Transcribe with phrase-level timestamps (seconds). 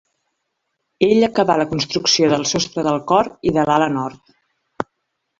[1.07, 4.33] Ell acabà la construcció del sostre del cor i de l'ala nord.